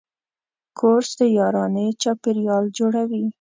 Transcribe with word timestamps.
کورس 0.79 1.09
د 1.19 1.21
یارانې 1.37 1.87
چاپېریال 2.01 2.65
جوړوي. 2.77 3.23